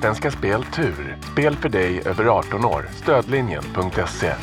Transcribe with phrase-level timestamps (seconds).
[0.00, 1.18] Svenska Spel Tur.
[1.32, 2.88] Spel för dig över 18 år.
[3.02, 4.34] Stödlinjen.se.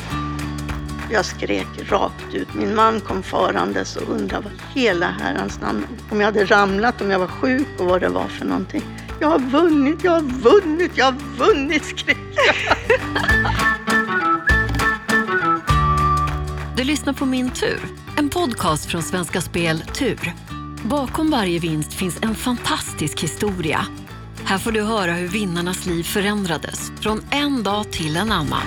[1.10, 2.54] Jag skrek rakt ut.
[2.54, 7.10] Min man kom farandes och undrade vad hela herrans namn, om jag hade ramlat, om
[7.10, 8.82] jag var sjuk och vad det var för någonting.
[9.20, 12.54] Jag har vunnit, jag har vunnit, jag har vunnit, skrek jag.
[16.76, 17.80] Du lyssnar på Min tur,
[18.16, 20.32] en podcast från Svenska Spel Tur.
[20.84, 23.86] Bakom varje vinst finns en fantastisk historia.
[24.48, 28.62] Här får du höra hur vinnarnas liv förändrades från en dag till en annan.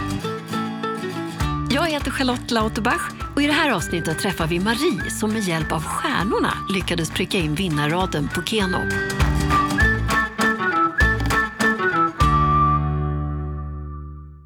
[1.72, 3.02] Jag heter Charlotte Lauterbach
[3.36, 7.38] och i det här avsnittet träffar vi Marie som med hjälp av stjärnorna lyckades pricka
[7.38, 8.78] in vinnarraden på Keno.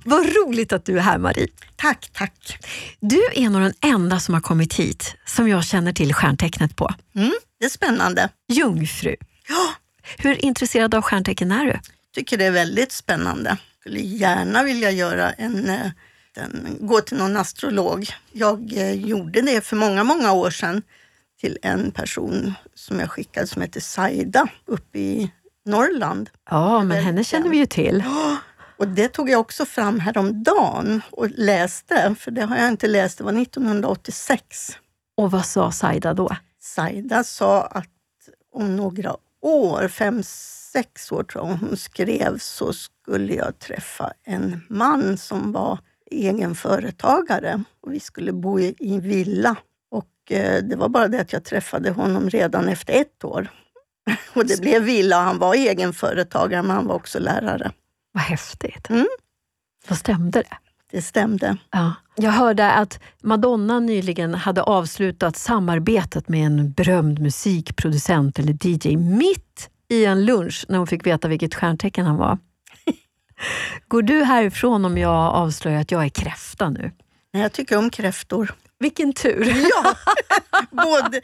[0.05, 1.47] Vad roligt att du är här Marie.
[1.75, 2.57] Tack, tack.
[2.99, 6.93] Du är nog den enda som har kommit hit som jag känner till stjärntecknet på.
[7.15, 8.29] Mm, det är spännande.
[8.47, 9.15] Jungfru.
[9.47, 9.75] Ja,
[10.17, 11.79] Hur intresserad av stjärntecken är du?
[12.15, 13.57] tycker det är väldigt spännande.
[13.79, 15.91] Skulle gärna vilja göra en, eh,
[16.35, 18.07] en, gå till någon astrolog.
[18.31, 20.81] Jag eh, gjorde det för många, många år sedan
[21.39, 25.31] till en person som jag skickade som heter Saida uppe i
[25.65, 26.29] Norrland.
[26.49, 28.03] Ja, men henne känner vi ju till.
[28.77, 33.17] Och det tog jag också fram häromdagen och läste, för det har jag inte läst,
[33.17, 34.77] det var 1986.
[35.17, 36.35] Och vad sa Saida då?
[36.59, 37.89] Saida sa att
[38.53, 44.61] om några år, fem, sex år tror jag hon skrev, så skulle jag träffa en
[44.69, 45.79] man som var
[46.11, 49.55] egen företagare och vi skulle bo i i villa.
[49.91, 53.51] Och eh, det var bara det att jag träffade honom redan efter ett år.
[54.33, 55.21] Och det blev villa.
[55.21, 57.71] Han var egen företagare men han var också lärare.
[58.11, 58.89] Vad häftigt.
[58.89, 59.07] Mm.
[59.87, 60.57] Vad stämde det?
[60.91, 61.57] Det stämde.
[61.71, 61.93] Ja.
[62.17, 69.69] Jag hörde att Madonna nyligen hade avslutat samarbetet med en berömd musikproducent eller DJ mitt
[69.89, 72.37] i en lunch när hon fick veta vilket stjärntecken han var.
[73.87, 76.91] Går du härifrån om jag avslöjar att jag är kräfta nu?
[77.31, 78.53] Jag tycker om kräftor.
[78.79, 79.45] Vilken tur!
[79.69, 79.95] Ja,
[80.83, 81.21] både,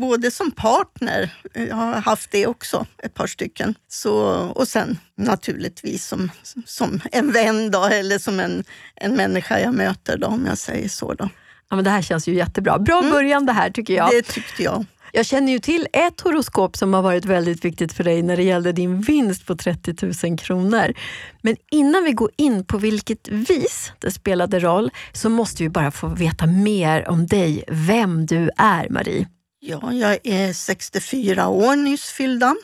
[0.00, 3.74] både som partner, jag har haft det också, ett par stycken.
[3.88, 4.14] Så,
[4.54, 6.30] och sen naturligtvis som,
[6.66, 10.88] som en vän då, eller som en, en människa jag möter, då, om jag säger
[10.88, 11.14] så.
[11.14, 11.28] Då.
[11.70, 12.78] Ja, men det här känns ju jättebra.
[12.78, 14.10] Bra början det här tycker jag.
[14.10, 14.86] Det tyckte jag.
[15.14, 18.42] Jag känner ju till ett horoskop som har varit väldigt viktigt för dig när det
[18.42, 20.94] gällde din vinst på 30 000 kronor.
[21.42, 25.90] Men innan vi går in på vilket vis det spelade roll så måste vi bara
[25.90, 29.28] få veta mer om dig, vem du är Marie.
[29.60, 32.54] Ja, jag är 64 år nyss fyllda,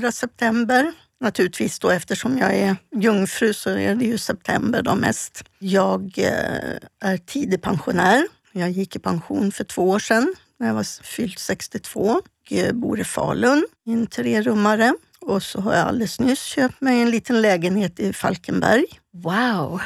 [0.00, 0.92] 2 september.
[1.20, 5.44] Naturligtvis då eftersom jag är jungfru så är det ju september då mest.
[5.58, 8.26] Jag eh, är tidig pensionär.
[8.52, 12.00] Jag gick i pension för två år sedan när jag var fyllt 62.
[12.00, 14.94] och eh, bor i Falun i en trerummare.
[15.20, 18.84] Och så har jag alldeles nyss köpt mig en liten lägenhet i Falkenberg.
[19.14, 19.80] Wow!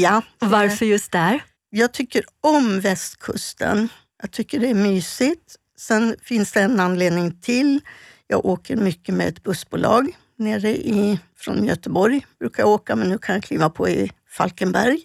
[0.00, 1.44] Ja, Varför just där?
[1.70, 3.88] jag tycker om västkusten.
[4.22, 5.56] Jag tycker det är mysigt.
[5.78, 7.80] Sen finns det en anledning till.
[8.26, 12.26] Jag åker mycket med ett bussbolag nere i, från Göteborg.
[12.38, 15.02] brukar jag åka, men nu kan jag kliva på i Falkenberg.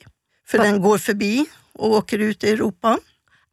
[0.47, 3.00] För Va- den går förbi och åker ut i Europa.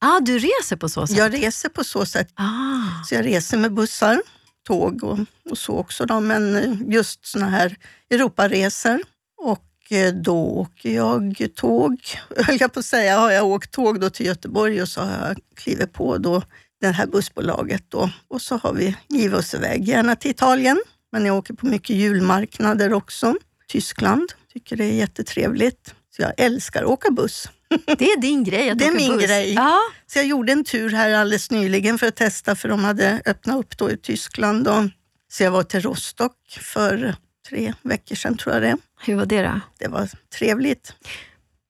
[0.05, 1.17] Ah, du reser på så sätt?
[1.17, 2.29] Jag reser på så sätt.
[2.35, 3.05] Ah.
[3.05, 4.23] Så jag reser med bussar,
[4.67, 5.19] tåg och,
[5.51, 6.07] och så också.
[6.07, 7.77] Då, men eh, just såna här
[8.11, 9.01] Europaresor.
[9.39, 12.01] Och eh, då åker jag tåg,
[12.37, 13.19] höll jag på att säga.
[13.19, 16.43] Har jag åkt tåg då till Göteborg och så har jag klivit på då
[16.81, 17.85] det här bussbolaget.
[17.89, 18.11] Då.
[18.29, 20.83] Och så har vi givit oss iväg, gärna till Italien.
[21.13, 23.35] Men jag åker på mycket julmarknader också.
[23.69, 25.95] Tyskland, tycker det är jättetrevligt.
[26.17, 27.49] Så jag älskar att åka buss.
[27.87, 29.27] Det är din grej att Det är min buss.
[29.27, 29.53] grej.
[29.53, 29.79] Ja.
[30.07, 33.57] Så jag gjorde en tur här alldeles nyligen för att testa, för de hade öppnat
[33.59, 34.65] upp då i Tyskland.
[34.65, 34.89] Då.
[35.33, 37.15] Så jag var till Rostock för
[37.49, 39.61] tre veckor sedan, tror jag det Hur var det då?
[39.79, 40.95] Det var trevligt.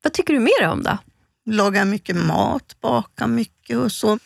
[0.03, 0.99] Vad tycker du mer om då?
[1.47, 4.19] Laga mycket mat, baka mycket och så.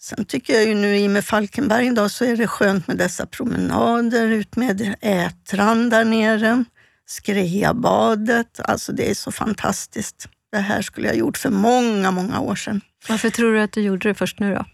[0.00, 3.26] Sen tycker jag ju nu i med Falkenberg då, så är det skönt med dessa
[3.26, 6.64] promenader ut med Ätran där nere.
[7.06, 10.28] Skreabadet, alltså det är så fantastiskt.
[10.52, 12.80] Det här skulle jag ha gjort för många, många år sedan.
[13.08, 14.64] Varför tror du att du gjorde det först nu då?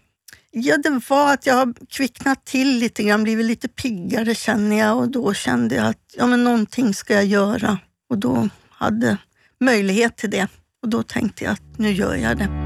[0.51, 4.97] Ja, det var att jag har kvicknat till lite grann, blivit lite piggare känner jag
[4.97, 7.77] och då kände jag att ja, men någonting ska jag göra.
[8.09, 9.17] Och då hade
[9.59, 10.47] möjlighet till det.
[10.83, 12.64] Och då tänkte jag att nu gör jag det.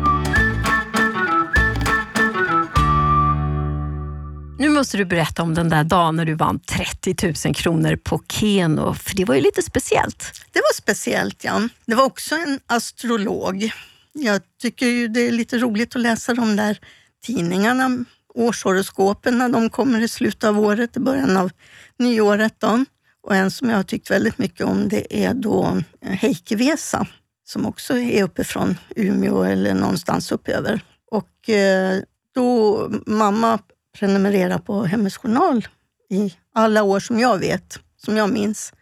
[4.59, 7.15] Nu måste du berätta om den där dagen när du vann 30
[7.45, 10.31] 000 kronor på Keno, för det var ju lite speciellt.
[10.51, 11.69] Det var speciellt, ja.
[11.85, 13.71] Det var också en astrolog.
[14.13, 16.79] Jag tycker ju det är lite roligt att läsa de där
[17.25, 21.51] tidningarna, årshoroskopen, när de kommer i slutet av året, i början av
[21.99, 22.55] nyåret.
[22.57, 22.85] Då.
[23.23, 27.07] Och en som jag har tyckt väldigt mycket om det är då eh, Heikki-Vesa
[27.43, 30.81] som också är uppifrån Umeå eller någonstans uppöver.
[31.11, 32.01] Och eh,
[32.35, 33.59] då mamma
[33.99, 35.67] prenumerera på Hemmets Journal
[36.09, 38.73] i alla år som jag vet, som jag minns.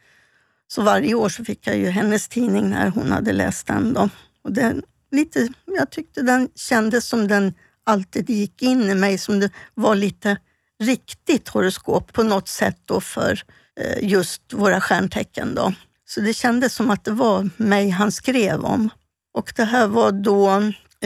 [0.67, 3.93] Så varje år så fick jag ju hennes tidning när hon hade läst den.
[3.93, 4.09] Då.
[4.43, 7.53] Och den, lite, jag tyckte den kändes som den
[7.83, 10.37] alltid gick in i mig, som det var lite
[10.83, 13.43] riktigt horoskop på något sätt då för
[13.79, 15.55] eh, just våra stjärntecken.
[15.55, 15.73] Då.
[16.05, 18.89] Så det kändes som att det var mig han skrev om.
[19.33, 20.49] Och det här var då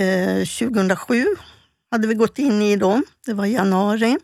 [0.01, 1.25] eh, 2007,
[1.91, 3.01] hade vi gått in i då.
[3.25, 4.17] Det var januari.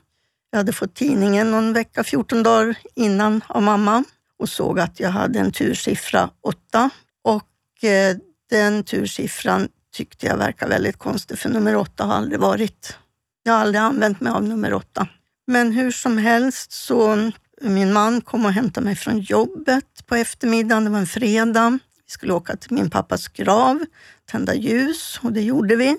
[0.52, 4.04] Jag hade fått tidningen någon vecka, 14 dagar innan av mamma
[4.40, 6.90] och såg att jag hade en tursiffra 8.
[7.24, 8.18] Och eh,
[8.50, 12.98] den tursiffran tyckte jag verkade väldigt konstig, för nummer 8 har aldrig varit...
[13.44, 15.08] Jag har aldrig använt mig av nummer 8.
[15.48, 17.32] Men hur som helst så
[17.62, 20.84] min man kom och hämtade mig från jobbet på eftermiddagen.
[20.84, 21.80] Det var en fredag.
[22.06, 23.86] Vi skulle åka till min pappas grav,
[24.26, 25.98] tända ljus och det gjorde vi.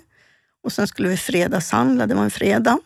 [0.68, 2.78] Och sen skulle vi fredagshandla, det var en fredag.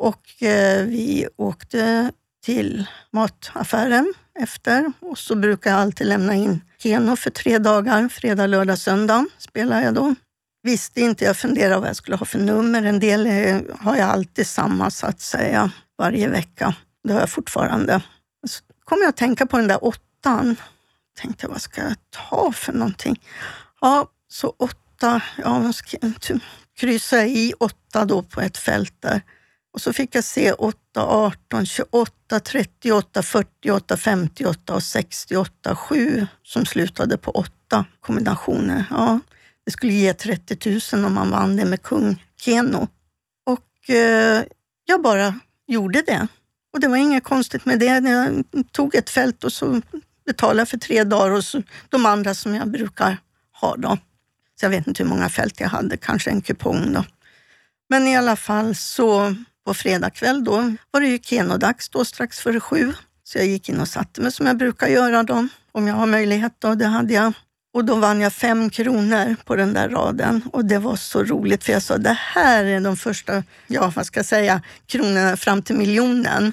[0.00, 2.12] Och eh, vi åkte
[2.44, 8.08] till mataffären efter och så brukar jag alltid lämna in Keno för tre dagar.
[8.08, 10.14] Fredag, lördag, söndag spelar jag då.
[10.62, 12.82] Visste inte, jag funderade vad jag skulle ha för nummer.
[12.82, 16.74] En del är, har jag alltid samma så att säga varje vecka.
[17.04, 18.02] Det har jag fortfarande.
[18.46, 20.56] Så kom jag att tänka på den där åttan.
[21.20, 23.20] Tänkte, vad ska jag ta för någonting?
[23.80, 25.72] Ja, så åtta, ja,
[26.80, 29.22] kryssa i åtta då på ett fält där.
[29.72, 36.66] Och så fick jag se 8, 18, 28, 38, 48, 58 och 68, 7 som
[36.66, 38.84] slutade på 8 kombinationer.
[38.90, 39.20] Ja,
[39.64, 42.88] det skulle ge 30 000 om man vann det med kung Keno.
[43.46, 44.42] Och eh,
[44.84, 45.34] jag bara
[45.66, 46.26] gjorde det.
[46.72, 47.86] Och det var inget konstigt med det.
[47.86, 49.82] Jag tog ett fält och så
[50.26, 53.16] betalade för tre dagar och så de andra som jag brukar
[53.60, 53.76] ha.
[53.76, 53.98] Då.
[54.60, 56.92] Så jag vet inte hur många fält jag hade, kanske en kupong.
[56.92, 57.04] Då.
[57.88, 59.34] Men i alla fall så
[59.66, 62.92] på fredag kväll då var det ju kenodags då strax före sju.
[63.24, 66.06] Så jag gick in och satte mig som jag brukar göra då, om jag har
[66.06, 66.52] möjlighet.
[66.58, 66.74] Då.
[66.74, 67.32] Det hade jag.
[67.74, 71.64] Och då vann jag fem kronor på den där raden och det var så roligt
[71.64, 75.62] för jag sa det här är de första, ja vad ska jag säga, kronorna fram
[75.62, 76.52] till miljonen.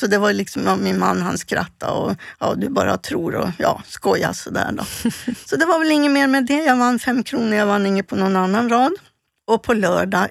[0.00, 3.82] Så det var liksom, min man han skrattade och ja, du bara tror och ja,
[3.86, 4.84] skoja sådär då.
[5.46, 6.64] Så det var väl inget mer med det.
[6.64, 8.92] Jag vann fem kronor, jag vann inget på någon annan rad.
[9.46, 10.28] Och på lördag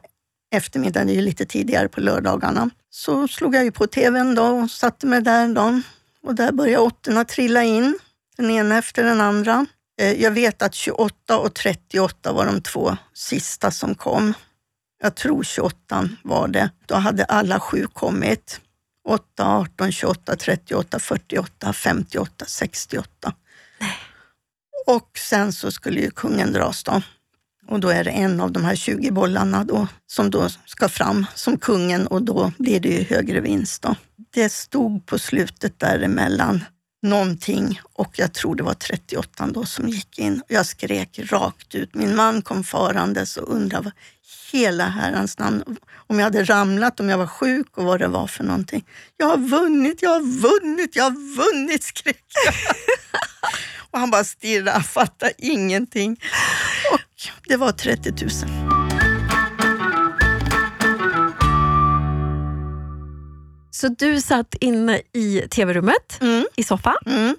[0.51, 4.43] eftermiddag, det är ju lite tidigare på lördagarna, så slog jag ju på tvn då
[4.43, 5.81] och satte mig där då.
[6.23, 7.99] Och där började åttorna trilla in,
[8.37, 9.65] den ena efter den andra.
[10.01, 14.33] Eh, jag vet att 28 och 38 var de två sista som kom.
[15.01, 16.69] Jag tror 28 var det.
[16.85, 18.61] Då hade alla sju kommit.
[19.09, 23.33] 8, 18, 28, 38, 48, 58, 68.
[23.79, 23.89] Nej.
[24.87, 27.01] Och sen så skulle ju kungen dras då.
[27.67, 31.25] Och då är det en av de här 20 bollarna då, som då ska fram
[31.35, 33.81] som kungen och då blir det ju högre vinst.
[33.81, 33.95] Då.
[34.33, 36.63] Det stod på slutet däremellan
[37.01, 40.41] någonting och jag tror det var 38 då som gick in.
[40.47, 41.95] Jag skrek rakt ut.
[41.95, 43.93] Min man kom farandes och undrade vad
[44.51, 45.63] hela herrans namn,
[46.07, 48.85] om jag hade ramlat, om jag var sjuk och vad det var för någonting.
[49.17, 52.53] Jag har vunnit, jag har vunnit, jag har vunnit, skrek jag.
[53.91, 56.19] och han bara stirrade, fattade ingenting.
[56.93, 58.78] Och det var 30 000.
[63.79, 66.45] Så du satt inne i tv-rummet, mm.
[66.55, 66.97] i soffan.
[67.05, 67.35] Mm.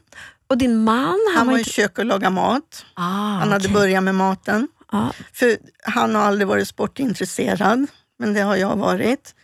[0.47, 1.18] Och din man?
[1.35, 2.85] Han, han var, i kök och lagade mat.
[2.94, 3.52] Ah, han okay.
[3.52, 4.68] hade börjat med maten.
[4.87, 5.11] Ah.
[5.32, 7.87] För Han har aldrig varit sportintresserad,
[8.18, 9.35] men det har jag varit.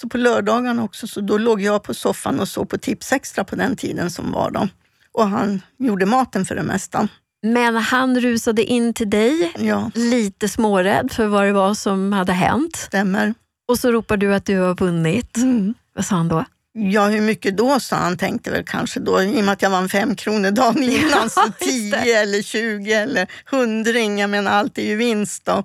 [0.00, 3.44] Så på lördagarna också, så då låg jag på soffan och såg på Tips Extra
[3.44, 4.68] på den tiden som var då.
[5.12, 7.08] Och han gjorde maten för det mesta.
[7.42, 9.90] Men han rusade in till dig, ja.
[9.94, 12.76] lite smårädd för vad det var som hade hänt.
[12.76, 13.34] Stämmer.
[13.68, 15.36] Och så ropar du att du har vunnit.
[15.36, 15.74] Mm.
[15.96, 16.44] Vad sa han då?
[16.72, 18.16] Ja, hur mycket då, sa han.
[18.16, 21.40] Tänkte väl kanske då, i och med att jag vann fem kronor dagen innan, så
[21.58, 24.18] tio eller tjugo eller hundring.
[24.18, 25.64] Jag menar, allt är ju vinst då.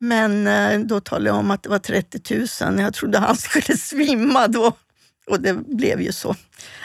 [0.00, 2.80] Men eh, då talade jag om att det var 30 000.
[2.80, 4.72] Jag trodde han skulle svimma då.
[5.26, 6.34] Och det blev ju så.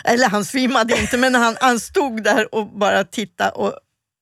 [0.03, 3.51] Eller han svimmade inte, men han, han stod där och bara tittade.
[3.51, 3.73] Och,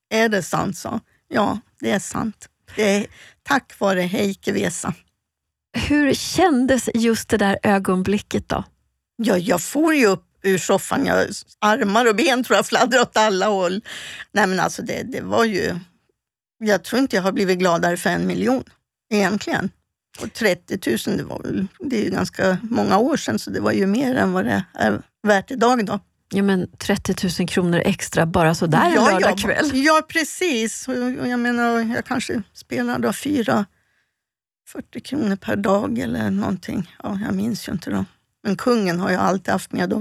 [0.09, 2.47] är det sant, sa Ja, det är sant.
[2.75, 3.05] Det är
[3.43, 4.93] tack vare Heike Vesa.
[5.73, 8.63] Hur kändes just det där ögonblicket då?
[9.15, 11.05] Ja, jag får ju upp ur soffan.
[11.05, 11.27] Jag,
[11.59, 13.81] armar och ben tror jag fladdrade åt alla håll.
[14.31, 15.75] Nej men alltså det, det var ju...
[16.63, 18.63] Jag tror inte jag har blivit gladare för en miljon
[19.13, 19.69] egentligen.
[20.21, 23.71] Och 30 000, det, var, det är ju ganska många år sedan så det var
[23.71, 25.85] ju mer än vad det är värt idag.
[25.85, 25.99] Då.
[26.33, 29.71] Ja, men 30 000 kronor extra bara sådär en ja, lördagkväll.
[29.73, 30.87] Ja, ja, precis.
[31.27, 33.65] Jag menar, jag kanske spelar då fyra
[34.71, 36.95] 40 kronor per dag eller någonting.
[37.03, 38.05] Ja, jag minns ju inte då.
[38.43, 39.89] Men kungen har jag alltid haft med.
[39.89, 39.95] Då.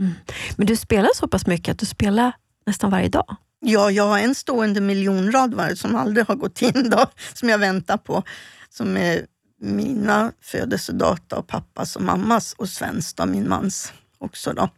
[0.00, 0.12] Mm.
[0.56, 2.32] Men du spelar så pass mycket att du spelar
[2.66, 3.36] nästan varje dag?
[3.60, 7.96] Ja, jag har en stående miljonrad som aldrig har gått in, då, som jag väntar
[7.96, 8.22] på.
[8.70, 9.26] Som är
[9.60, 14.52] mina födelsedata och pappas och mammas och Svens, då, min mans också.
[14.52, 14.68] Då.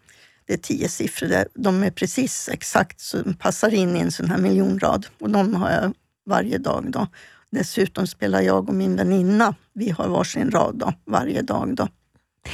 [0.47, 4.39] Det är tio siffror, de är precis exakt som passar in i en sån här
[4.39, 5.95] miljonrad och de har jag
[6.27, 6.91] varje dag.
[6.91, 7.07] Då.
[7.51, 11.77] Dessutom spelar jag och min väninna, vi har varsin rad då, varje dag.
[11.77, 11.89] Då.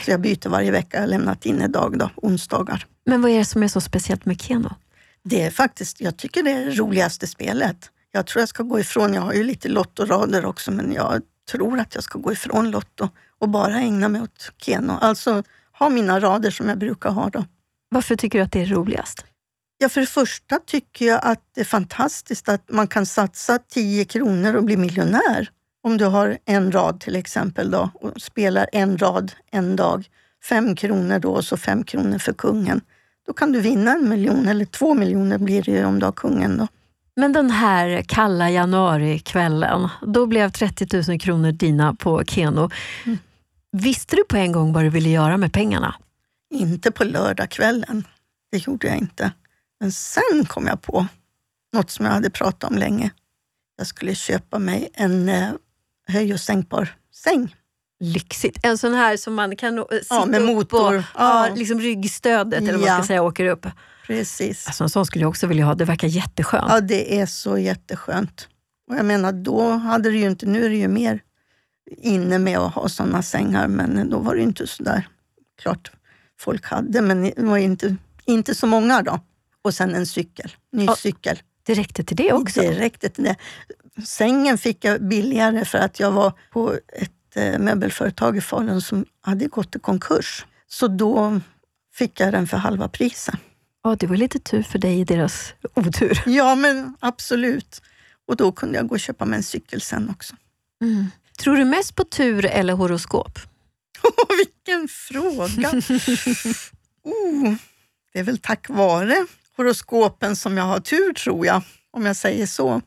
[0.04, 2.86] Så jag byter varje vecka, jag har lämnat in en dag, då, onsdagar.
[3.06, 4.74] Men vad är det som är så speciellt med Keno?
[5.22, 7.90] Det är faktiskt, jag tycker det är det roligaste spelet.
[8.12, 11.80] Jag tror jag ska gå ifrån, jag har ju lite lottorader också, men jag tror
[11.80, 13.08] att jag ska gå ifrån Lotto
[13.38, 14.92] och bara ägna mig åt Keno.
[15.00, 15.42] Alltså
[15.78, 17.28] ha mina rader som jag brukar ha.
[17.28, 17.44] Då.
[17.88, 19.24] Varför tycker du att det är roligast?
[19.78, 24.04] Ja, för det första tycker jag att det är fantastiskt att man kan satsa 10
[24.04, 25.50] kronor och bli miljonär.
[25.82, 30.08] Om du har en rad till exempel då, och spelar en rad en dag.
[30.48, 32.80] Fem kronor då och så fem kronor för kungen.
[33.26, 36.12] Då kan du vinna en miljon, eller två miljoner blir det ju om du har
[36.12, 36.56] kungen.
[36.56, 36.68] Då.
[37.16, 42.70] Men den här kalla januarikvällen, då blev 30 000 kronor dina på Keno.
[43.06, 43.18] Mm.
[43.72, 45.94] Visste du på en gång vad du ville göra med pengarna?
[46.54, 48.04] Inte på lördagskvällen.
[48.52, 49.32] Det gjorde jag inte.
[49.84, 51.06] Men sen kom jag på
[51.72, 53.10] något som jag hade pratat om länge.
[53.76, 55.48] Jag skulle köpa mig en eh,
[56.08, 57.56] höj och sänkbar säng.
[58.00, 58.58] Lyxigt.
[58.62, 60.94] En sån här som man kan eh, sitta ja, med motor.
[60.94, 61.48] upp och ja.
[61.56, 63.66] liksom ryggstödet eller vad man ska säga, åker upp.
[64.06, 64.66] Precis.
[64.66, 65.74] Alltså, en sån skulle jag också vilja ha.
[65.74, 66.66] Det verkar jätteskönt.
[66.68, 68.48] Ja, det är så jätteskönt.
[68.90, 70.46] Och jag menar, då hade det ju inte...
[70.46, 71.20] Nu är det ju mer
[71.86, 75.08] inne med att ha såna sängar, men då var det inte så där.
[75.62, 75.92] Klart
[76.40, 79.20] folk hade, men det var inte, inte så många då.
[79.64, 81.42] Och sen en cykel, ny ja, cykel.
[81.62, 82.60] Det räckte till det också?
[82.60, 83.36] Det räckte till det.
[84.06, 89.04] Sängen fick jag billigare för att jag var på ett eh, möbelföretag i Falun som
[89.20, 90.46] hade gått i konkurs.
[90.66, 91.40] Så då
[91.94, 93.34] fick jag den för halva priset.
[93.82, 96.22] Ja, det var lite tur för dig i deras otur.
[96.26, 97.82] Ja, men absolut.
[98.26, 100.36] Och då kunde jag gå och köpa mig en cykel sen också.
[100.82, 101.06] Mm.
[101.38, 103.38] Tror du mest på tur eller horoskop?
[104.38, 105.68] Vilken fråga!
[107.02, 107.54] oh,
[108.12, 112.46] det är väl tack vare horoskopen som jag har tur, tror jag, om jag säger
[112.46, 112.80] så.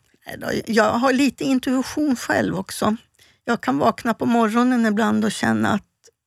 [0.65, 2.95] Jag har lite intuition själv också.
[3.45, 5.83] Jag kan vakna på morgonen ibland och känna att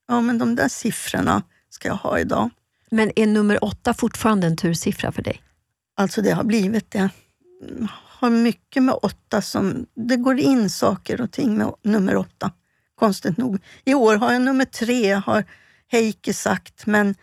[0.08, 2.50] ja, men de där siffrorna ska jag ha idag.
[2.90, 5.42] Men är nummer åtta fortfarande en tursiffra för dig?
[5.96, 7.10] Alltså det har blivit det.
[8.06, 9.86] Har mycket med åtta som...
[9.94, 12.52] Det går in saker och ting med nummer åtta,
[12.94, 13.62] konstigt nog.
[13.84, 15.44] I år har jag nummer tre, har
[15.88, 17.14] Heike sagt, men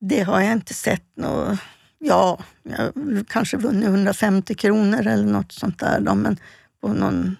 [0.00, 1.58] det har jag inte sett något
[2.04, 2.92] ja, jag
[3.28, 6.00] kanske vunnit 150 kronor eller något sånt där.
[6.00, 6.36] Då, men
[6.80, 7.36] på någon,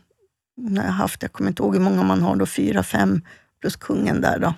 [0.57, 3.23] när jag haft, jag kommer inte ihåg hur många man har då, fyra, fem
[3.61, 4.55] plus kungen där då.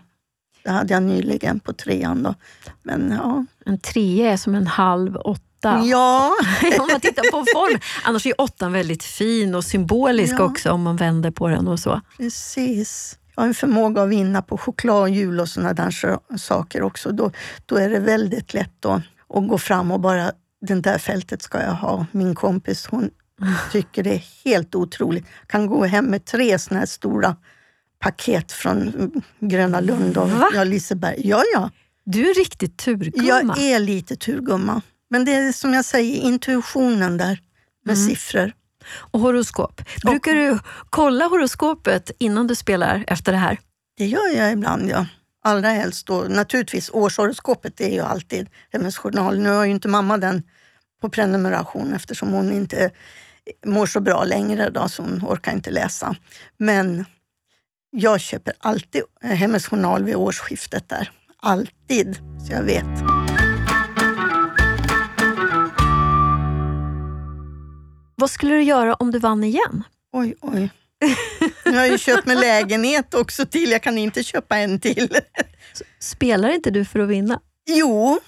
[0.64, 2.34] Det hade jag nyligen på trean då.
[2.82, 3.44] Men, ja.
[3.66, 5.82] En trea är som en halv åtta.
[5.84, 6.32] Ja.
[6.80, 7.80] om man tittar på form.
[8.04, 10.44] Annars är åttan väldigt fin och symbolisk ja.
[10.44, 12.00] också om man vänder på den och så.
[12.16, 13.18] Precis.
[13.34, 17.12] Jag har en förmåga att vinna på choklad, jul och sådana där saker också.
[17.12, 17.30] Då,
[17.66, 19.02] då är det väldigt lätt att
[19.36, 22.06] och gå fram och bara, den där fältet ska jag ha.
[22.12, 23.10] Min kompis hon
[23.72, 25.26] tycker det är helt otroligt.
[25.46, 27.36] Kan gå hem med tre såna här stora
[27.98, 30.48] paket från Gröna Lund och Va?
[30.54, 31.28] ja, Liseberg.
[31.28, 31.70] Ja, ja.
[32.04, 33.28] Du är riktigt turgumma.
[33.28, 34.82] Jag är lite turgumma.
[35.10, 37.40] Men det är som jag säger, intuitionen där
[37.84, 38.08] med mm.
[38.08, 38.52] siffror.
[38.96, 39.82] Och horoskop.
[40.04, 40.58] Brukar och, du
[40.90, 43.58] kolla horoskopet innan du spelar efter det här?
[43.98, 45.06] Det gör jag ibland, ja.
[45.46, 49.38] Allra helst då, naturligtvis årshoroskopet är ju alltid hennes journal.
[49.38, 50.42] Nu har ju inte mamma den
[51.00, 52.90] på prenumeration eftersom hon inte
[53.66, 56.16] mår så bra längre då, så hon orkar inte läsa.
[56.56, 57.04] Men
[57.90, 61.10] jag köper alltid hennes journal vid årsskiftet där.
[61.36, 63.00] Alltid, så jag vet.
[68.16, 69.84] Vad skulle du göra om du vann igen?
[70.12, 70.70] Oj, oj.
[71.66, 73.70] Nu har jag ju köpt mig lägenhet också till.
[73.70, 75.08] Jag kan inte köpa en till.
[76.00, 77.40] Spelar inte du för att vinna?
[77.66, 78.18] Jo,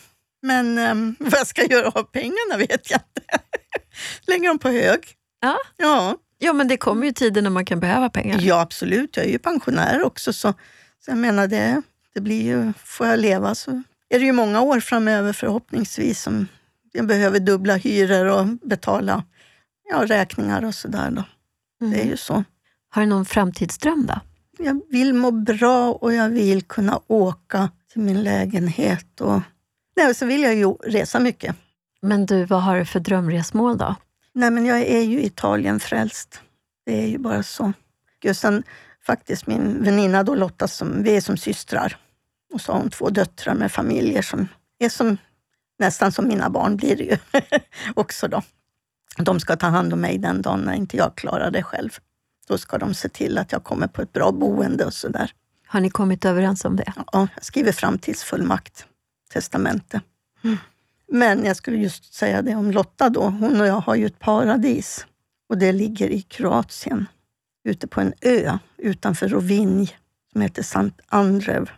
[0.42, 3.44] men um, vad jag ska göra av pengarna vet jag inte.
[4.26, 5.00] Lägga dem på hög.
[5.40, 5.56] Ja.
[5.76, 6.16] ja.
[6.38, 8.38] Ja, men det kommer ju tider när man kan behöva pengar.
[8.40, 9.16] Ja, absolut.
[9.16, 10.54] Jag är ju pensionär också, så,
[11.04, 11.82] så jag menar, det,
[12.14, 16.46] det blir ju, får jag leva så är det ju många år framöver förhoppningsvis som
[16.92, 19.24] jag behöver dubbla hyror och betala
[19.90, 21.08] ja, räkningar och sådär.
[21.08, 21.24] Mm.
[21.78, 22.08] Det är mm.
[22.08, 22.44] ju så.
[22.90, 24.20] Har du någon framtidsdröm då?
[24.58, 29.40] Jag vill må bra och jag vill kunna åka till min lägenhet och
[29.96, 31.56] Nej, så vill jag ju resa mycket.
[32.00, 33.94] Men du, vad har du för drömresmål då?
[34.34, 36.40] Nej, men jag är ju Italien-frälst.
[36.86, 37.72] Det är ju bara så.
[38.28, 38.62] Och sen
[39.06, 41.96] faktiskt min väninna då Lotta, som, vi är som systrar.
[42.52, 45.16] Och så har hon två döttrar med familjer som är som,
[45.78, 47.16] nästan som mina barn blir det ju
[47.94, 48.28] också.
[48.28, 48.42] då.
[49.18, 51.98] De ska ta hand om mig den dagen när inte jag klarar det själv.
[52.48, 55.32] Då ska de se till att jag kommer på ett bra boende och sådär.
[55.66, 56.92] Har ni kommit överens om det?
[56.96, 58.86] Ja, jag skriver framtidsfullmakt,
[59.32, 60.00] testamente.
[60.44, 60.56] Mm.
[61.12, 63.22] Men jag skulle just säga det om Lotta då.
[63.22, 65.06] Hon och jag har ju ett paradis
[65.48, 67.06] och det ligger i Kroatien,
[67.64, 69.96] ute på en ö utanför Rovinj
[70.32, 71.70] som heter Sant Andrev.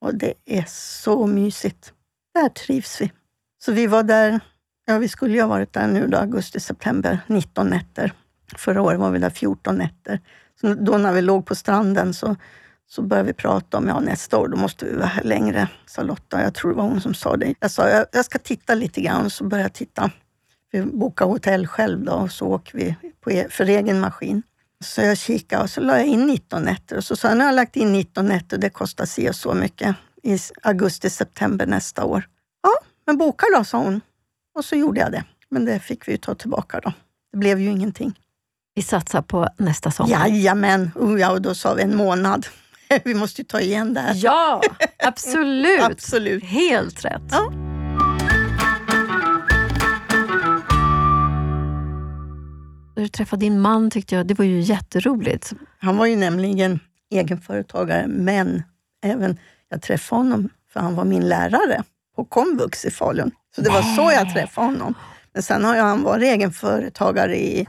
[0.00, 1.92] Och det är så mysigt.
[2.34, 3.12] Där trivs vi.
[3.58, 4.40] Så vi var där,
[4.86, 8.12] ja vi skulle ju ha varit där nu då, augusti, september, 19 nätter.
[8.56, 10.20] Förra året var vi där 14 nätter.
[10.60, 12.36] Så då när vi låg på stranden så,
[12.88, 16.02] så började vi prata om, ja nästa år då måste vi vara här längre, sa
[16.02, 16.42] Lotta.
[16.42, 17.54] Jag tror det var hon som sa det.
[17.60, 20.10] Jag sa, jag, jag ska titta lite grann, så började jag titta.
[20.70, 24.42] Vi bokade hotell själv då och så åker vi på, e-, för egen maskin.
[24.84, 27.44] Så jag kikade och så la jag in 19 nätter och så sa jag, nu
[27.44, 31.66] har jag lagt in 19 nätter, det kostar si och så mycket i augusti, september
[31.66, 32.28] nästa år.
[32.62, 32.70] Ja,
[33.06, 34.00] men boka då, sa hon.
[34.54, 35.24] Och så gjorde jag det.
[35.48, 36.92] Men det fick vi ju ta tillbaka då.
[37.32, 38.18] Det blev ju ingenting.
[38.76, 40.10] Vi satsar på nästa sommar.
[40.10, 42.46] Jajamän, oh, ja, och då sa vi en månad.
[43.04, 44.12] vi måste ju ta igen det här.
[44.14, 44.62] Ja,
[44.98, 45.80] absolut.
[45.82, 46.44] Absolut.
[46.44, 47.22] Helt rätt.
[47.30, 47.50] Ja.
[52.96, 55.52] När du träffade din man tyckte jag, det var ju jätteroligt.
[55.78, 56.80] Han var ju nämligen
[57.10, 58.62] egenföretagare, men
[59.04, 61.82] även jag träffade honom för han var min lärare
[62.16, 63.30] på komvux i Falun.
[63.54, 64.94] Så det var så jag träffade honom.
[65.32, 67.66] Men sen har han varit egenföretagare i...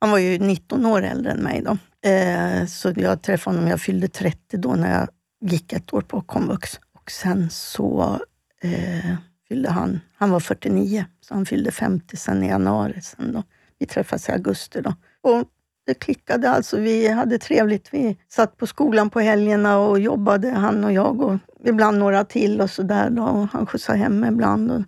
[0.00, 1.78] Han var ju 19 år äldre än mig då.
[2.08, 5.08] Eh, så jag träffade honom, jag fyllde 30 då när jag
[5.50, 6.80] gick ett år på komvux.
[6.92, 8.18] Och sen så
[8.62, 9.14] eh,
[9.48, 13.00] fyllde han, han var 49, så han fyllde 50 sen i januari.
[13.02, 13.42] Sen då.
[13.78, 14.94] Vi träffades i augusti då.
[15.20, 15.44] Och
[15.86, 16.76] det klickade alltså.
[16.76, 17.94] Vi hade trevligt.
[17.94, 22.60] Vi satt på skolan på helgerna och jobbade, han och jag och ibland några till
[22.60, 23.10] och sådär.
[23.52, 24.82] Han skjutsade hem ibland och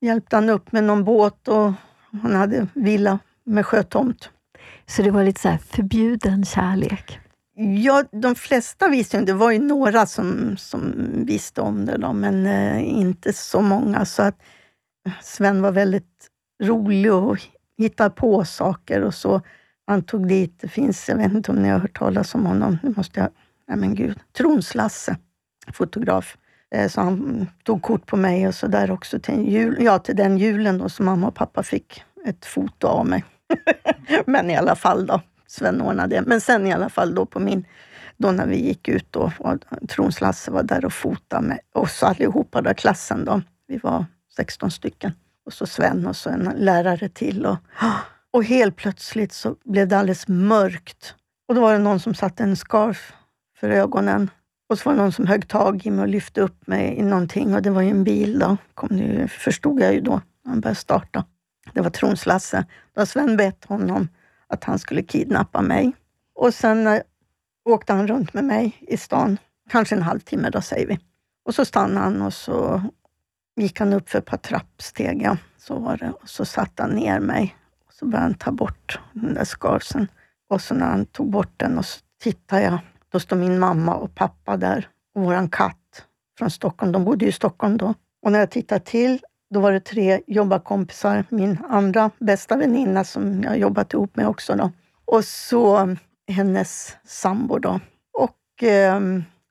[0.00, 1.72] hjälpte han upp med någon båt och
[2.22, 4.30] han hade villa med sjötomt.
[4.86, 7.20] Så det var lite så förbjuden kärlek?
[7.58, 10.94] Ja, de flesta visste om Det var ju några som, som
[11.26, 14.04] visste om det, då, men eh, inte så många.
[14.04, 14.42] Så att
[15.06, 16.28] eh, Sven var väldigt
[16.62, 17.38] rolig och
[17.78, 19.40] hittade på saker och så.
[19.86, 22.78] Han tog dit, det finns, jag vet inte om ni har hört talas om honom,
[22.82, 23.28] nu måste jag,
[23.68, 25.16] nej men gud, Trons-Lasse,
[25.72, 26.36] fotograf.
[26.74, 30.16] Eh, så han tog kort på mig och så där också till, jul, ja, till
[30.16, 33.24] den julen då som mamma och pappa fick ett foto av mig.
[34.26, 36.22] Men i alla fall då, Sven ordnade det.
[36.26, 37.66] Men sen i alla fall då på min,
[38.16, 42.02] då när vi gick ut då, och Trons Lasse var där och fotade med oss
[42.02, 43.42] allihopa, då, klassen då.
[43.68, 44.04] Vi var
[44.36, 45.12] 16 stycken.
[45.46, 47.46] Och så Sven och så en lärare till.
[47.46, 47.56] Och,
[48.30, 51.14] och helt plötsligt så blev det alldeles mörkt.
[51.48, 53.12] Och då var det någon som satte en scarf
[53.60, 54.30] för ögonen.
[54.68, 57.02] Och så var det någon som högg tag i mig och lyfte upp mig i
[57.02, 57.54] någonting.
[57.54, 60.60] Och det var ju en bil då, kom det, förstod jag ju då, när han
[60.60, 61.24] började starta.
[61.76, 62.64] Det var Trons-Lasse.
[62.94, 64.08] Då har Sven bett honom
[64.48, 65.92] att han skulle kidnappa mig.
[66.34, 67.00] Och sen eh,
[67.64, 69.38] åkte han runt med mig i stan,
[69.70, 70.98] kanske en halvtimme då säger vi.
[71.44, 72.82] Och så stannade han och så
[73.56, 75.36] gick han upp för ett par trappsteg, ja.
[75.58, 76.10] så var det.
[76.10, 77.56] Och så satte han ner mig.
[77.86, 80.08] Och så började han ta bort den där skarsen.
[80.48, 83.94] Och så när han tog bort den och så tittade jag, då stod min mamma
[83.94, 86.06] och pappa där och våran katt
[86.38, 86.92] från Stockholm.
[86.92, 87.94] De bodde ju i Stockholm då.
[88.22, 89.20] Och när jag tittade till,
[89.56, 94.54] då var det tre jobbarkompisar, min andra bästa väninna som jag jobbat ihop med också.
[94.54, 94.72] Då.
[95.04, 95.96] Och så
[96.28, 97.80] hennes sambo då.
[98.18, 98.96] Och eh,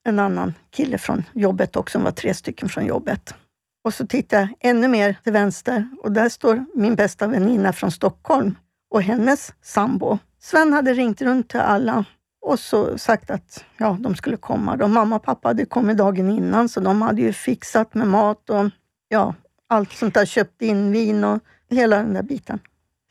[0.05, 3.35] en annan kille från jobbet också, var tre stycken från jobbet.
[3.83, 7.91] Och så tittar jag ännu mer till vänster och där står min bästa väninna från
[7.91, 8.55] Stockholm
[8.89, 10.17] och hennes sambo.
[10.39, 12.05] Sven hade ringt runt till alla
[12.41, 14.77] och så sagt att ja, de skulle komma.
[14.77, 14.87] Då.
[14.87, 18.69] Mamma och pappa hade kommit dagen innan så de hade ju fixat med mat och
[19.07, 19.33] ja,
[19.75, 20.25] allt sånt där.
[20.25, 22.59] Köpt in vin och hela den där biten.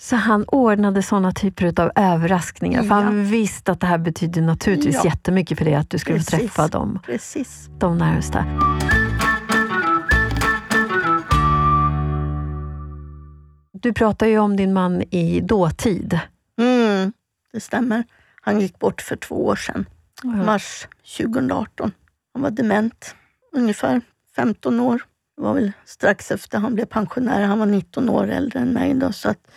[0.01, 4.95] Så han ordnade såna typer av överraskningar, för han visste att det här betydde naturligtvis
[4.95, 5.05] ja.
[5.05, 6.41] jättemycket för dig att du skulle Precis.
[6.41, 7.71] träffa dem, Precis.
[7.79, 8.45] de närmsta.
[13.73, 16.21] Du pratar ju om din man i dåtid.
[16.59, 17.13] Mm,
[17.53, 18.05] det stämmer.
[18.41, 19.87] Han gick bort för två år sedan,
[20.25, 20.47] mm.
[20.47, 21.93] mars 2018.
[22.33, 23.15] Han var dement,
[23.53, 24.01] ungefär
[24.37, 25.03] 15 år.
[25.37, 27.43] Det var väl strax efter han blev pensionär.
[27.43, 28.95] Han var 19 år äldre än mig.
[28.95, 29.51] Då, så att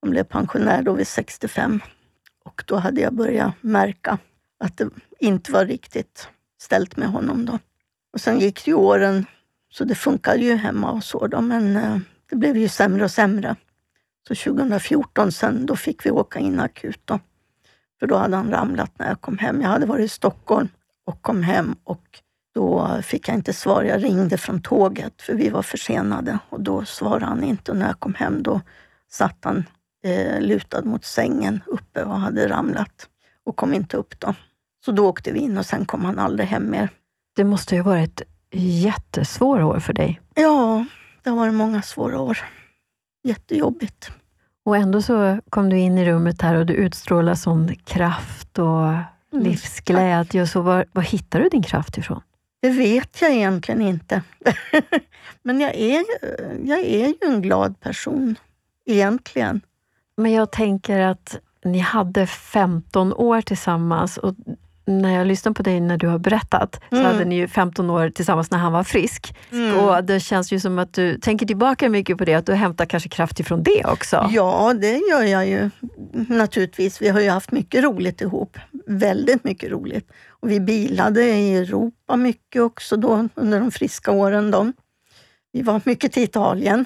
[0.00, 1.80] han blev pensionär då vid 65.
[2.44, 4.18] Och då hade jag börjat märka
[4.58, 6.28] att det inte var riktigt
[6.60, 7.44] ställt med honom.
[7.44, 7.58] Då.
[8.12, 9.26] Och sen gick det ju åren
[9.70, 11.98] Så det funkade ju hemma och så då, men eh,
[12.30, 13.56] det blev ju sämre och sämre.
[14.28, 17.18] Så 2014 sen, då fick vi åka in akut då.
[18.00, 19.60] För då hade han ramlat när jag kom hem.
[19.60, 20.68] Jag hade varit i Stockholm
[21.04, 22.20] och kom hem och
[22.54, 23.82] då fick jag inte svar.
[23.82, 27.70] Jag ringde från tåget för vi var försenade och då svarade han inte.
[27.70, 28.60] Och när jag kom hem då
[29.10, 29.64] satt han
[30.04, 33.08] eh, lutad mot sängen uppe och hade ramlat
[33.44, 34.34] och kom inte upp då.
[34.84, 36.88] Så då åkte vi in och sen kom han aldrig hem mer.
[37.36, 40.20] Det måste ju ha varit jättesvåra år för dig.
[40.34, 40.84] Ja,
[41.22, 42.38] det har varit många svåra år.
[43.22, 44.10] Jättejobbigt.
[44.64, 48.92] Och ändå så kom du in i rummet här och du utstrålar sån kraft och
[49.32, 50.42] livsglädje.
[50.42, 52.20] Och så var, var hittar du din kraft ifrån?
[52.64, 54.22] Det vet jag egentligen inte.
[55.42, 56.04] Men jag är,
[56.64, 58.36] jag är ju en glad person,
[58.86, 59.60] egentligen.
[60.16, 64.34] Men jag tänker att ni hade 15 år tillsammans och
[64.86, 67.06] när jag lyssnar på dig när du har berättat, så Mm.
[67.12, 69.36] hade ni ju 15 år tillsammans när han var frisk.
[69.52, 69.78] Mm.
[69.78, 72.86] Och Det känns ju som att du tänker tillbaka mycket på det, att du hämtar
[72.86, 74.28] kanske kraft ifrån det också.
[74.30, 75.70] Ja, det gör jag ju
[76.28, 77.02] naturligtvis.
[77.02, 78.58] Vi har ju haft mycket roligt ihop.
[78.86, 80.12] Väldigt mycket roligt.
[80.28, 84.50] Och vi bilade i Europa mycket också då under de friska åren.
[84.50, 84.72] Då.
[85.52, 86.84] Vi var mycket till Italien,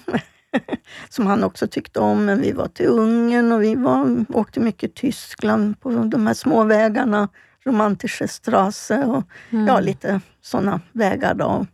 [1.09, 2.25] som han också tyckte om.
[2.25, 6.65] Men vi var till Ungern och vi var, åkte mycket Tyskland på de här små
[6.65, 7.29] vägarna.
[7.65, 9.67] Romantische Straße och Mm.
[9.67, 11.35] ja, lite sådana vägar.
[11.35, 11.67] Då.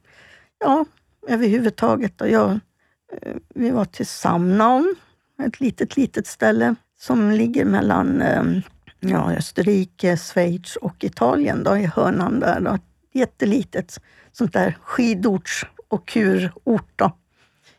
[0.58, 0.84] Ja,
[1.28, 2.18] överhuvudtaget.
[2.18, 2.26] Då.
[2.28, 2.50] Jag,
[3.22, 4.94] eh, vi var till Samnaun,
[5.42, 8.42] ett litet, litet ställe som ligger mellan eh,
[9.08, 12.60] ja, Österrike, Schweiz och Italien, då, i hörnan där.
[12.60, 12.78] Då.
[13.12, 14.00] Jättelitet
[14.32, 16.92] sånt där skidorts och kurort.
[16.96, 17.16] Då.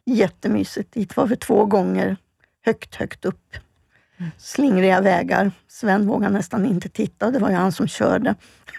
[0.05, 0.93] Jättemysigt.
[0.93, 2.17] Dit var vi två gånger.
[2.65, 3.55] Högt, högt upp.
[4.37, 5.51] Slingriga vägar.
[5.67, 7.31] Sven vågade nästan inte titta.
[7.31, 8.35] Det var ju han som körde.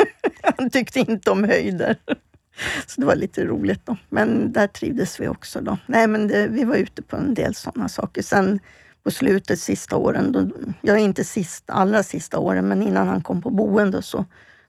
[0.58, 1.96] han tyckte inte om höjder.
[2.86, 3.96] Så det var lite roligt då.
[4.08, 5.78] Men där trivdes vi också då.
[5.86, 8.22] Nej, men det, vi var ute på en del sådana saker.
[8.22, 8.60] Sen
[9.06, 10.48] på slutet, sista åren, då,
[10.82, 14.24] jag är inte sista, allra sista åren, men innan han kom på boende så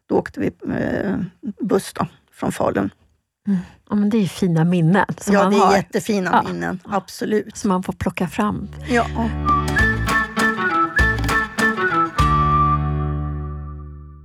[0.05, 1.15] då åkte vi eh,
[1.61, 2.89] buss då, från Falun.
[3.89, 6.51] Ja, men det är fina minnen som ja, det är har, jättefina Ja.
[6.53, 6.79] minnen.
[6.83, 7.57] Absolut.
[7.57, 8.67] som man får plocka fram.
[8.89, 9.05] Ja.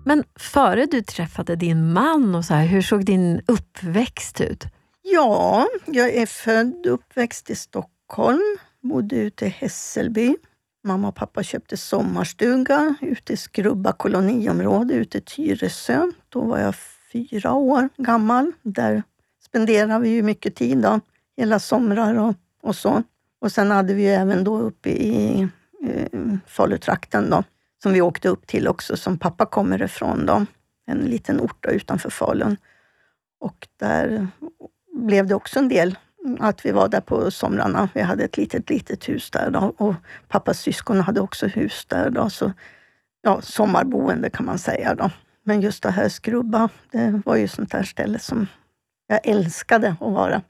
[0.05, 4.65] Men före du träffade din man, och så här, hur såg din uppväxt ut?
[5.05, 8.59] ja, jag är född och uppväxt i Stockholm.
[8.83, 10.37] Bodde ute i Hässelby.
[10.85, 16.13] Mamma och pappa köpte sommarstuga ute i Skrubba koloniområde ute i Tyresö.
[16.29, 16.75] Då var jag
[17.13, 18.53] fyra år gammal.
[18.63, 19.03] Där
[19.45, 21.01] spenderade vi ju mycket tid, då,
[21.37, 23.03] hela somrar och, och så.
[23.41, 25.49] Och sen hade vi ju även då uppe i
[25.83, 27.45] eh, Falutrakten då,
[27.83, 30.27] som vi åkte upp till också, som pappa kommer ifrån.
[30.27, 30.47] Då.
[30.87, 32.57] En liten ort då, utanför Falun.
[33.41, 34.29] Och där
[34.93, 35.99] blev det också en del
[36.41, 37.89] att vi var där på somrarna.
[37.95, 39.95] Vi hade ett litet, litet hus där då, och
[40.29, 42.11] pappas syskon hade också hus där.
[42.11, 42.53] Då, så,
[43.23, 44.95] ja, sommarboende kan man säga.
[44.95, 45.11] Då.
[45.45, 48.47] Men just det här Skrubba, det var ju sånt där ställe som
[49.07, 50.43] jag älskade att vara.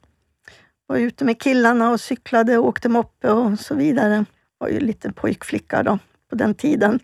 [0.87, 4.25] Var ute med killarna och cyklade och åkte moppe och så vidare.
[4.57, 6.99] Var ju lite pojkflicka då, på den tiden.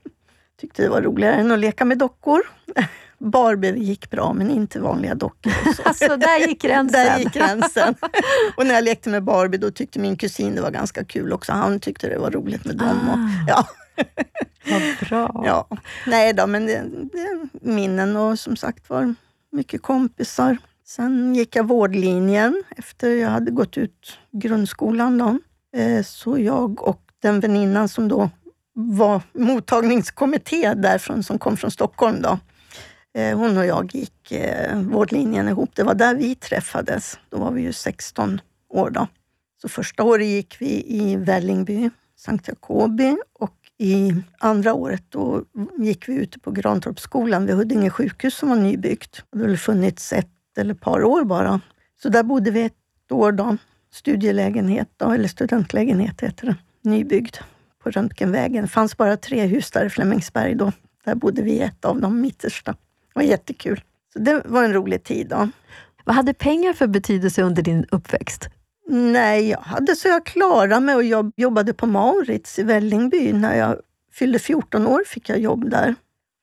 [0.62, 2.41] Tyckte det var roligare än att leka med dockor.
[3.19, 5.53] Barbie gick bra, men inte vanliga dockor.
[5.69, 5.82] och så.
[5.84, 7.05] Alltså, där gick gränsen.
[7.05, 7.95] Där gick gränsen.
[8.58, 11.51] och när jag lekte med Barbie, då tyckte min kusin det var ganska kul också.
[11.51, 13.10] Han tyckte det var roligt med dem.
[13.10, 13.29] Och, Ah.
[13.47, 13.67] ja,
[14.71, 15.43] Vad bra.
[15.45, 15.67] ja.
[16.08, 19.15] Nej då, men det, det minnen och som sagt var
[19.51, 20.58] mycket kompisar.
[20.86, 25.17] Sen gick jag vårdlinjen efter jag hade gått ut grundskolan.
[25.17, 25.39] Då.
[25.79, 28.29] Eh, Så jag och den väninnan som då
[28.73, 32.21] var mottagningskommitté därifrån, som kom från Stockholm.
[32.21, 32.39] Då.
[33.13, 35.69] Eh, hon och jag gick eh, vårdlinjen ihop.
[35.76, 37.19] Det var där vi träffades.
[37.30, 38.89] Då var vi ju 16 år.
[38.89, 39.08] Då.
[39.62, 45.43] Så första året gick vi i Vällingby, Sankt Jacobi och i andra året då
[45.78, 49.24] gick vi ute på Grantorpsskolan vid Huddinge sjukhus som var nybyggt.
[49.32, 51.62] Det hade väl funnits ett eller ett par år bara.
[52.02, 53.58] Så där bodde vi ett år då.
[53.91, 56.56] Studielägenhet då, eller studentlägenhet heter det.
[56.89, 57.36] Nybyggd
[57.84, 58.62] på Röntgenvägen.
[58.62, 60.72] Det fanns bara tre hus där i Flemingsberg då.
[61.06, 62.76] Där bodde vi i ett av de mittersta.
[63.19, 63.82] Var jättekul.
[64.13, 65.49] Så det var en rolig tid då.
[66.05, 68.49] Vad hade pengar för betydelse under din uppväxt?
[68.89, 73.34] Nej, jag hade så jag klarade mig och jag jobbade på Maurits i Vällingby.
[73.34, 73.77] När jag
[74.13, 75.95] fyllde 14 år fick jag jobb där.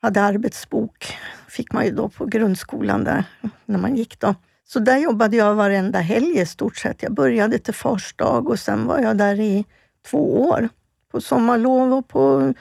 [0.03, 1.17] Hade arbetsbok,
[1.49, 3.25] fick man ju då på grundskolan där
[3.65, 4.35] när man gick då.
[4.65, 7.03] Så där jobbade jag varenda helg i stort sett.
[7.03, 9.65] Jag började till fars dag och sen var jag där i
[10.11, 10.69] två år.
[11.13, 12.55] På sommarlov och på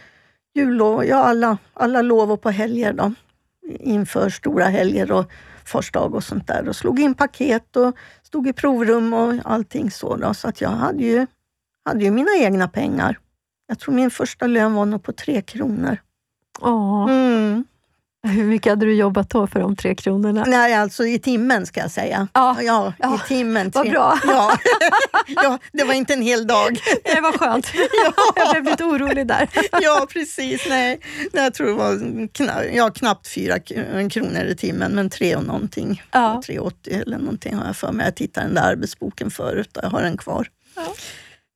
[0.54, 3.13] jullov, ja alla, alla lov och på helger då.
[3.80, 5.32] Inför stora helger och
[5.65, 9.91] fars dag och sånt där och slog in paket och stod i provrum och allting
[9.91, 10.15] så.
[10.15, 11.28] Då, så att jag hade ju,
[11.86, 13.19] hade ju mina egna pengar.
[13.67, 15.97] Jag tror min första lön var nog på tre kronor.
[16.62, 17.06] Åh.
[17.10, 17.65] Mm.
[18.28, 20.44] Hur mycket hade du jobbat då för de tre kronorna?
[20.48, 22.28] Nej, alltså i timmen ska jag säga.
[22.34, 23.16] Ja, ja, ja.
[23.16, 23.72] i timmen.
[23.74, 24.20] Vad bra.
[24.28, 24.58] Ja.
[25.28, 26.80] ja, det var inte en hel dag.
[27.04, 27.72] Det var skönt.
[28.36, 29.50] Jag blev lite orolig där.
[29.82, 30.66] Ja, precis.
[30.70, 31.00] Nej,
[31.34, 31.94] jag tror det var
[32.28, 33.60] kna- ja, knappt fyra
[34.10, 36.04] kronor i timmen, men tre och någonting.
[36.12, 36.42] Ja.
[36.48, 38.06] 3,80 eller någonting har jag för mig.
[38.06, 40.48] Jag tittade i den där arbetsboken förut och jag har den kvar.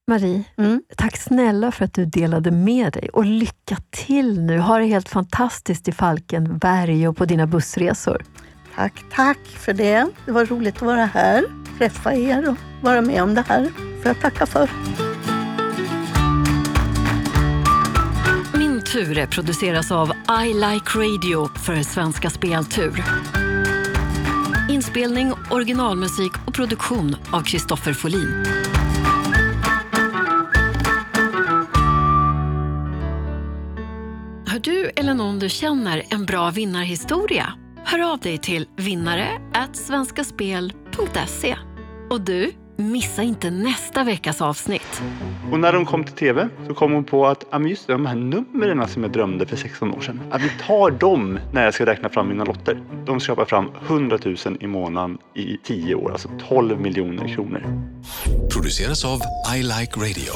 [0.09, 0.81] Marie, Mm.
[0.97, 4.59] tack snälla för att du delade med dig och lycka till nu.
[4.59, 8.21] Ha det helt fantastiskt i Falkenberg och på dina bussresor.
[8.75, 10.07] Tack, tack för det.
[10.25, 11.43] Det var roligt att vara här,
[11.77, 13.63] träffa er och vara med om det här.
[14.01, 14.69] får jag tacka för.
[18.57, 20.11] Min tur produceras av
[20.45, 23.03] I Like Radio för Svenska Speltur.
[24.69, 28.45] Inspelning, originalmusik och produktion av Kristoffer Folin.
[34.59, 37.53] Har du eller någon du känner en bra vinnarhistoria?
[37.85, 39.27] Hör av dig till vinnare
[39.73, 41.55] svenskaspel.se.
[42.09, 45.01] Och du, missa inte nästa veckas avsnitt.
[45.51, 48.05] Och när de kom till TV så kom hon på att ah, just det, de
[48.05, 50.21] här numren som jag drömde för 16 år sedan.
[50.31, 52.81] Att vi tar dem när jag ska räkna fram mina lotter.
[53.05, 57.63] De skapar fram 100 000 i månaden i 10 år, alltså 12 miljoner kronor.
[58.53, 59.19] Produceras av
[59.55, 60.33] I Like Radio.